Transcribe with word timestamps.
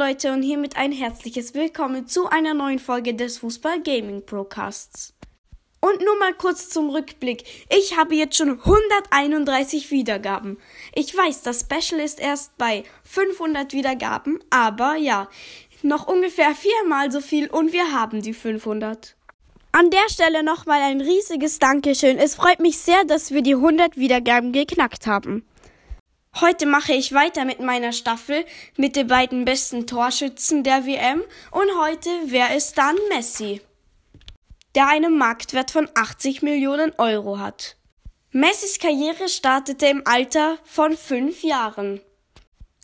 Leute 0.00 0.32
und 0.32 0.40
hiermit 0.40 0.78
ein 0.78 0.92
herzliches 0.92 1.52
Willkommen 1.52 2.06
zu 2.06 2.26
einer 2.26 2.54
neuen 2.54 2.78
Folge 2.78 3.12
des 3.12 3.36
Fußball 3.36 3.82
Gaming 3.82 4.24
Procasts. 4.24 5.12
Und 5.80 6.00
nur 6.02 6.18
mal 6.18 6.32
kurz 6.32 6.70
zum 6.70 6.88
Rückblick. 6.88 7.44
Ich 7.68 7.98
habe 7.98 8.14
jetzt 8.14 8.38
schon 8.38 8.58
131 8.62 9.90
Wiedergaben. 9.90 10.56
Ich 10.94 11.14
weiß, 11.14 11.42
das 11.42 11.66
Special 11.68 12.00
ist 12.00 12.18
erst 12.18 12.56
bei 12.56 12.84
500 13.04 13.74
Wiedergaben, 13.74 14.42
aber 14.48 14.94
ja, 14.96 15.28
noch 15.82 16.08
ungefähr 16.08 16.54
viermal 16.54 17.12
so 17.12 17.20
viel 17.20 17.50
und 17.50 17.74
wir 17.74 17.92
haben 17.92 18.22
die 18.22 18.32
500. 18.32 19.16
An 19.72 19.90
der 19.90 20.08
Stelle 20.08 20.42
nochmal 20.42 20.80
ein 20.80 21.02
riesiges 21.02 21.58
Dankeschön. 21.58 22.16
Es 22.16 22.36
freut 22.36 22.60
mich 22.60 22.78
sehr, 22.78 23.04
dass 23.04 23.32
wir 23.32 23.42
die 23.42 23.54
100 23.54 23.98
Wiedergaben 23.98 24.52
geknackt 24.52 25.06
haben. 25.06 25.44
Heute 26.38 26.64
mache 26.64 26.92
ich 26.92 27.12
weiter 27.12 27.44
mit 27.44 27.60
meiner 27.60 27.92
Staffel 27.92 28.46
mit 28.76 28.96
den 28.96 29.08
beiden 29.08 29.44
besten 29.44 29.86
Torschützen 29.86 30.64
der 30.64 30.86
WM 30.86 31.22
und 31.50 31.68
heute 31.78 32.08
wer 32.26 32.56
ist 32.56 32.78
dann 32.78 32.96
Messi, 33.10 33.60
der 34.74 34.88
einen 34.88 35.18
Marktwert 35.18 35.70
von 35.70 35.88
80 35.94 36.40
Millionen 36.40 36.92
Euro 36.98 37.38
hat. 37.38 37.76
Messis 38.30 38.78
Karriere 38.78 39.28
startete 39.28 39.86
im 39.86 40.02
Alter 40.06 40.56
von 40.64 40.96
fünf 40.96 41.42
Jahren. 41.42 42.00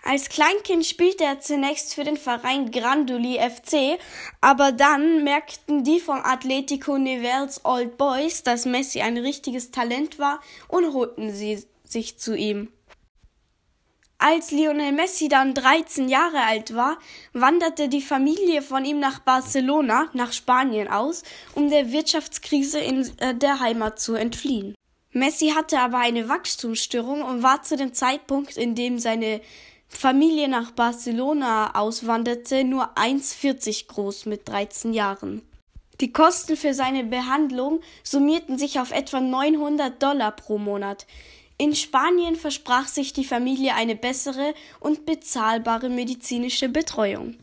Als 0.02 0.28
Kleinkind 0.28 0.84
spielte 0.84 1.24
er 1.24 1.40
zunächst 1.40 1.95
für 1.95 2.04
den 2.04 2.16
Verein 2.16 2.70
Granduli 2.70 3.38
FC, 3.38 3.98
aber 4.40 4.73
dann 4.73 5.24
merkten 5.24 5.82
die 5.82 6.01
vom 6.01 6.20
Atletico 6.23 6.98
Nivelles 6.98 7.65
Old 7.65 7.96
Boys, 7.96 8.42
dass 8.42 8.66
Messi 8.66 9.01
ein 9.01 9.16
richtiges 9.16 9.70
Talent 9.70 10.18
war 10.18 10.40
und 10.68 10.92
holten 10.92 11.32
sie 11.32 11.65
sich 11.84 12.18
zu 12.18 12.37
ihm. 12.37 12.68
Als 14.18 14.50
Lionel 14.50 14.92
Messi 14.92 15.28
dann 15.28 15.52
13 15.52 16.09
Jahre 16.09 16.42
alt 16.46 16.74
war, 16.74 16.98
wanderte 17.34 17.88
die 17.90 18.00
Familie 18.00 18.62
von 18.62 18.84
ihm 18.86 18.98
nach 18.98 19.18
Barcelona, 19.18 20.08
nach 20.14 20.32
Spanien 20.32 20.88
aus, 20.88 21.23
um 21.54 21.68
der 21.68 21.92
Wirtschaftskrise 21.92 22.78
in 22.80 23.10
äh, 23.18 23.34
der 23.34 23.60
Heimat 23.60 24.00
zu 24.00 24.14
entfliehen. 24.14 24.74
Messi 25.12 25.48
hatte 25.54 25.80
aber 25.80 25.98
eine 25.98 26.28
Wachstumsstörung 26.30 27.23
und 27.23 27.42
war 27.42 27.62
zu 27.62 27.76
dem 27.76 27.92
Zeitpunkt, 27.92 28.56
in 28.56 28.74
dem 28.74 28.98
seine 28.98 29.42
Familie 29.88 30.48
nach 30.48 30.70
Barcelona 30.70 31.74
auswanderte, 31.74 32.64
nur 32.64 32.96
1,40 32.96 33.86
groß 33.86 34.26
mit 34.26 34.48
13 34.48 34.95
Jahren. 34.95 35.42
Die 36.01 36.12
Kosten 36.12 36.56
für 36.56 36.74
seine 36.74 37.04
Behandlung 37.04 37.80
summierten 38.02 38.58
sich 38.58 38.80
auf 38.80 38.92
etwa 38.92 39.20
900 39.20 40.02
Dollar 40.02 40.32
pro 40.32 40.58
Monat. 40.58 41.06
In 41.59 41.74
Spanien 41.74 42.37
versprach 42.37 42.87
sich 42.87 43.15
die 43.15 43.24
Familie 43.24 43.74
eine 43.74 43.96
bessere 43.96 44.52
und 44.79 45.07
bezahlbare 45.07 45.88
medizinische 45.88 46.68
Betreuung. 46.68 47.37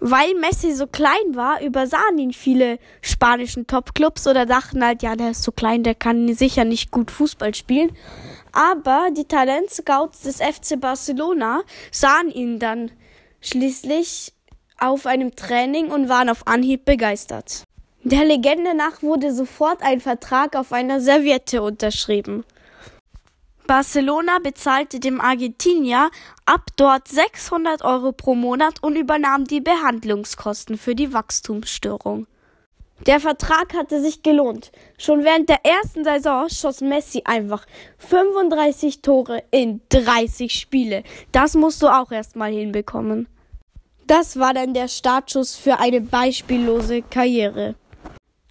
Weil 0.00 0.34
Messi 0.34 0.72
so 0.74 0.86
klein 0.86 1.34
war, 1.34 1.60
übersahen 1.60 2.18
ihn 2.18 2.32
viele 2.32 2.78
spanischen 3.02 3.66
Topclubs 3.66 4.28
oder 4.28 4.46
dachten 4.46 4.84
halt, 4.84 5.02
ja, 5.02 5.16
der 5.16 5.32
ist 5.32 5.42
so 5.42 5.50
klein, 5.50 5.82
der 5.82 5.96
kann 5.96 6.32
sicher 6.34 6.64
nicht 6.64 6.92
gut 6.92 7.10
Fußball 7.10 7.52
spielen. 7.56 7.90
Aber 8.52 9.08
die 9.16 9.24
Talentscouts 9.24 10.20
des 10.22 10.36
FC 10.36 10.80
Barcelona 10.80 11.62
sahen 11.90 12.30
ihn 12.30 12.60
dann 12.60 12.92
schließlich 13.40 14.32
auf 14.78 15.06
einem 15.06 15.34
Training 15.34 15.90
und 15.90 16.08
waren 16.08 16.30
auf 16.30 16.46
Anhieb 16.46 16.84
begeistert. 16.84 17.64
Der 18.04 18.24
Legende 18.24 18.76
nach 18.76 19.02
wurde 19.02 19.34
sofort 19.34 19.82
ein 19.82 20.00
Vertrag 20.00 20.54
auf 20.54 20.72
einer 20.72 21.00
Serviette 21.00 21.60
unterschrieben. 21.60 22.44
Barcelona 23.68 24.38
bezahlte 24.42 24.98
dem 24.98 25.20
Argentinier 25.20 26.10
ab 26.46 26.70
dort 26.76 27.06
600 27.06 27.82
Euro 27.82 28.12
pro 28.12 28.34
Monat 28.34 28.82
und 28.82 28.96
übernahm 28.96 29.44
die 29.44 29.60
Behandlungskosten 29.60 30.78
für 30.78 30.94
die 30.94 31.12
Wachstumsstörung. 31.12 32.26
Der 33.06 33.20
Vertrag 33.20 33.74
hatte 33.74 34.00
sich 34.00 34.22
gelohnt. 34.22 34.72
Schon 34.96 35.22
während 35.22 35.50
der 35.50 35.66
ersten 35.66 36.02
Saison 36.02 36.48
schoss 36.48 36.80
Messi 36.80 37.24
einfach 37.26 37.66
35 37.98 39.02
Tore 39.02 39.42
in 39.50 39.82
30 39.90 40.50
Spiele. 40.54 41.02
Das 41.30 41.54
musst 41.54 41.82
du 41.82 41.88
auch 41.88 42.10
erstmal 42.10 42.50
hinbekommen. 42.50 43.28
Das 44.06 44.38
war 44.38 44.54
dann 44.54 44.72
der 44.72 44.88
Startschuss 44.88 45.56
für 45.56 45.78
eine 45.78 46.00
beispiellose 46.00 47.02
Karriere. 47.02 47.74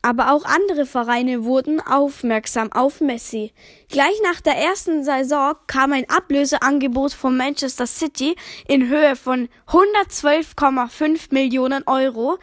Aber 0.08 0.32
auch 0.32 0.46
andere 0.46 0.86
Vereine 0.86 1.44
wurden 1.44 1.82
aufmerksam 1.82 2.72
auf 2.72 3.02
Messi. 3.02 3.52
Gleich 3.90 4.14
nach 4.24 4.40
der 4.40 4.56
ersten 4.56 5.04
Saison 5.04 5.56
kam 5.68 5.92
ein 5.92 6.10
Ablöseangebot 6.10 7.12
von 7.12 7.36
Manchester 7.36 7.86
City 7.86 8.38
in 8.70 8.88
Höhe 8.88 9.18
von 9.18 9.50
112,5 9.68 11.34
Millionen 11.34 11.84
Euro, 11.88 12.38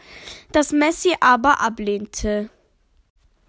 das 0.51 0.73
Messi 0.73 1.15
aber 1.21 1.59
ablehnte. 1.59 2.51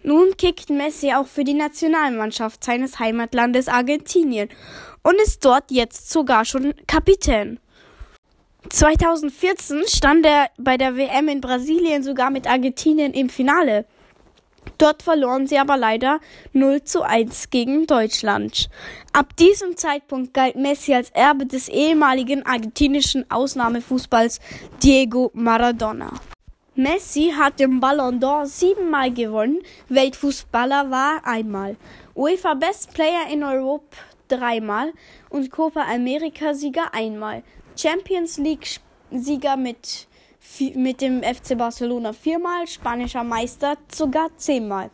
Nun 0.03 0.35
kickt 0.39 0.71
Messi 0.71 1.13
auch 1.13 1.27
für 1.27 1.45
die 1.45 1.53
Nationalmannschaft 1.53 2.65
seines 2.65 2.99
Heimatlandes 2.99 3.69
Argentinien 3.69 4.49
und 5.03 5.17
ist 5.21 5.45
dort 5.45 5.71
jetzt 5.71 6.11
sogar 6.11 6.47
schon 6.47 6.73
Kapitän. 6.87 7.61
2014 8.71 9.83
stand 9.87 10.25
er 10.25 10.49
bei 10.57 10.79
der 10.79 10.97
WM 10.97 11.29
in 11.29 11.43
Brasilien 11.43 12.03
sogar 12.03 12.31
mit 12.31 12.47
Argentinien 12.47 13.13
im 13.13 13.29
Finale. 13.29 13.85
Dort 14.79 15.03
verloren 15.03 15.47
sie 15.47 15.59
aber 15.59 15.77
leider 15.77 16.21
0 16.53 16.85
zu 16.85 17.03
1 17.03 17.51
gegen 17.51 17.87
Deutschland. 17.87 18.69
Ab 19.13 19.37
diesem 19.37 19.77
Zeitpunkt 19.77 20.35
galt 20.35 20.57
Messi 20.57 20.95
als 20.95 21.11
Erbe 21.11 21.47
des 21.47 21.69
ehemaligen 21.69 22.45
argentinischen 22.45 23.31
Ausnahmefußballs 23.31 24.41
Diego 24.83 25.31
Maradona. 25.35 26.13
Messi 26.75 27.33
hat 27.35 27.59
den 27.59 27.81
Ballon 27.81 28.21
d'Or 28.21 28.45
siebenmal 28.45 29.11
gewonnen, 29.11 29.61
Weltfußballer 29.89 30.91
war 30.91 31.27
einmal, 31.27 31.77
UEFA 32.15 32.53
Best 32.53 32.93
Player 32.93 33.31
in 33.33 33.43
Europe 33.43 33.97
dreimal 34.29 34.93
und 35.31 35.51
Copa 35.51 35.81
America 35.91 36.53
Sieger 36.53 36.93
einmal, 36.93 37.43
Champions 37.77 38.37
League 38.37 38.81
Sieger 39.11 39.57
mit 39.57 40.07
mit 40.75 41.01
dem 41.01 41.23
FC 41.23 41.57
Barcelona 41.57 42.13
viermal, 42.13 42.67
spanischer 42.67 43.25
Meister 43.25 43.77
sogar 43.93 44.29
zehnmal. 44.37 44.91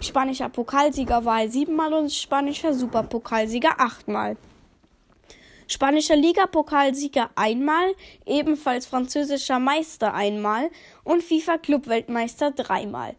Spanischer 0.00 0.48
Pokalsieger 0.48 1.24
war 1.24 1.42
er 1.42 1.50
siebenmal 1.50 1.92
und 1.94 2.12
spanischer 2.12 2.74
Superpokalsieger 2.74 3.78
achtmal. 3.78 4.36
Spanischer 5.66 6.16
Ligapokalsieger 6.16 7.30
einmal, 7.36 7.94
ebenfalls 8.26 8.86
französischer 8.86 9.58
Meister 9.58 10.12
einmal 10.12 10.70
und 11.04 11.22
FIFA 11.22 11.58
Club 11.58 11.86
Weltmeister 11.86 12.50
dreimal. 12.50 13.14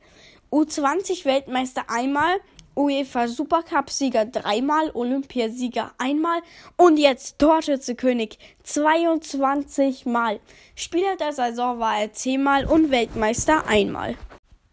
U20 0.51 1.25
Weltmeister 1.25 1.85
einmal, 1.87 2.39
UEFA 2.75 3.27
Supercup-Sieger 3.27 4.25
dreimal, 4.25 4.91
Olympiasieger 4.93 5.91
einmal 5.97 6.41
und 6.77 6.97
jetzt 6.97 7.39
Torschützekönig 7.39 8.37
22 8.63 10.05
Mal. 10.05 10.39
Spieler 10.75 11.15
der 11.17 11.33
Saison 11.33 11.79
war 11.79 11.99
er 11.99 12.13
zehnmal 12.13 12.65
und 12.65 12.91
Weltmeister 12.91 13.67
einmal. 13.67 14.15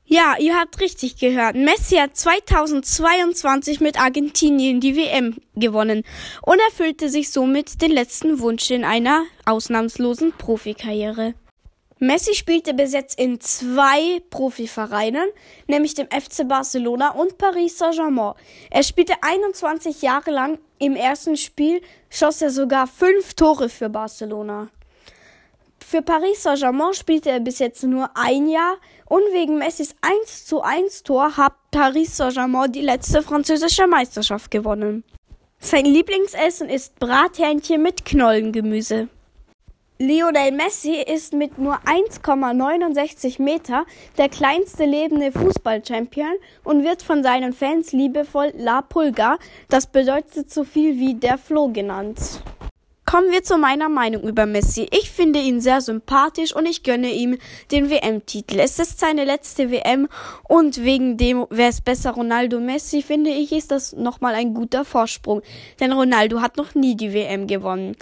Ja, 0.04 0.36
ihr 0.38 0.58
habt 0.58 0.78
richtig 0.80 1.16
gehört. 1.16 1.54
Messi 1.56 1.96
hat 1.96 2.16
2022 2.16 3.80
mit 3.80 3.98
Argentinien 3.98 4.80
die 4.80 4.94
WM 4.94 5.36
gewonnen 5.54 6.02
und 6.42 6.60
erfüllte 6.68 7.08
sich 7.08 7.30
somit 7.30 7.80
den 7.80 7.92
letzten 7.92 8.40
Wunsch 8.40 8.70
in 8.70 8.84
einer 8.84 9.24
ausnahmslosen 9.46 10.32
Profikarriere. 10.32 11.34
Messi 12.02 12.34
spielte 12.34 12.74
bis 12.74 12.92
jetzt 12.92 13.16
in 13.16 13.38
zwei 13.38 14.20
Profivereinen, 14.28 15.28
nämlich 15.68 15.94
dem 15.94 16.08
FC 16.08 16.48
Barcelona 16.48 17.12
und 17.12 17.38
Paris 17.38 17.78
Saint-Germain. 17.78 18.34
Er 18.70 18.82
spielte 18.82 19.14
21 19.20 20.02
Jahre 20.02 20.32
lang. 20.32 20.58
Im 20.80 20.96
ersten 20.96 21.36
Spiel 21.36 21.80
schoss 22.10 22.42
er 22.42 22.50
sogar 22.50 22.88
fünf 22.88 23.34
Tore 23.34 23.68
für 23.68 23.88
Barcelona. 23.88 24.68
Für 25.78 26.02
Paris 26.02 26.42
Saint-Germain 26.42 26.92
spielte 26.92 27.30
er 27.30 27.38
bis 27.38 27.60
jetzt 27.60 27.84
nur 27.84 28.10
ein 28.14 28.48
Jahr 28.48 28.78
und 29.06 29.22
wegen 29.32 29.58
Messis 29.58 29.94
1 30.00 30.46
zu 30.46 30.60
1 30.60 31.04
Tor 31.04 31.36
hat 31.36 31.54
Paris 31.70 32.16
Saint-Germain 32.16 32.72
die 32.72 32.80
letzte 32.80 33.22
französische 33.22 33.86
Meisterschaft 33.86 34.50
gewonnen. 34.50 35.04
Sein 35.60 35.84
Lieblingsessen 35.84 36.68
ist 36.68 36.98
Brathähnchen 36.98 37.80
mit 37.80 38.04
Knollengemüse. 38.04 39.08
Lionel 40.02 40.50
Messi 40.50 40.96
ist 40.96 41.32
mit 41.32 41.58
nur 41.58 41.76
1,69 41.84 43.40
Meter 43.40 43.86
der 44.18 44.28
kleinste 44.28 44.84
lebende 44.84 45.30
Fußballchampion 45.30 46.32
und 46.64 46.82
wird 46.82 47.04
von 47.04 47.22
seinen 47.22 47.52
Fans 47.52 47.92
liebevoll 47.92 48.52
La 48.56 48.82
Pulga, 48.82 49.38
das 49.68 49.86
bedeutet 49.86 50.50
so 50.50 50.64
viel 50.64 50.98
wie 50.98 51.14
der 51.14 51.38
Floh 51.38 51.68
genannt. 51.68 52.18
Kommen 53.04 53.30
wir 53.30 53.44
zu 53.44 53.58
meiner 53.58 53.88
Meinung 53.88 54.24
über 54.24 54.44
Messi. 54.44 54.88
Ich 54.90 55.08
finde 55.08 55.38
ihn 55.38 55.60
sehr 55.60 55.80
sympathisch 55.80 56.52
und 56.52 56.66
ich 56.66 56.82
gönne 56.82 57.12
ihm 57.12 57.38
den 57.70 57.88
WM-Titel. 57.88 58.58
Es 58.58 58.80
ist 58.80 58.98
seine 58.98 59.24
letzte 59.24 59.70
WM 59.70 60.08
und 60.48 60.82
wegen 60.82 61.16
dem, 61.16 61.46
wer 61.50 61.68
ist 61.68 61.84
besser, 61.84 62.10
Ronaldo 62.10 62.58
Messi, 62.58 63.02
finde 63.02 63.30
ich, 63.30 63.52
ist 63.52 63.70
das 63.70 63.92
nochmal 63.92 64.34
ein 64.34 64.52
guter 64.52 64.84
Vorsprung. 64.84 65.42
Denn 65.78 65.92
Ronaldo 65.92 66.40
hat 66.40 66.56
noch 66.56 66.74
nie 66.74 66.96
die 66.96 67.12
WM 67.12 67.46
gewonnen. 67.46 67.94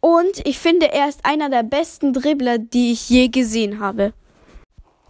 Und 0.00 0.46
ich 0.46 0.58
finde, 0.58 0.92
er 0.92 1.08
ist 1.08 1.24
einer 1.24 1.50
der 1.50 1.62
besten 1.62 2.12
Dribbler, 2.12 2.58
die 2.58 2.92
ich 2.92 3.08
je 3.10 3.28
gesehen 3.28 3.80
habe. 3.80 4.12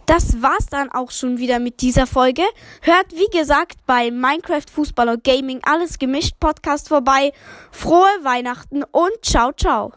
Das 0.05 0.41
war's 0.41 0.65
dann 0.69 0.91
auch 0.91 1.11
schon 1.11 1.37
wieder 1.37 1.59
mit 1.59 1.81
dieser 1.81 2.05
Folge. 2.05 2.43
Hört 2.81 3.13
wie 3.13 3.37
gesagt 3.37 3.77
bei 3.85 4.11
Minecraft 4.11 4.69
Fußballer 4.69 5.17
Gaming 5.17 5.61
alles 5.63 5.99
gemischt 5.99 6.37
Podcast 6.39 6.89
vorbei. 6.89 7.31
Frohe 7.71 8.09
Weihnachten 8.23 8.83
und 8.83 9.11
ciao 9.23 9.53
ciao. 9.53 9.93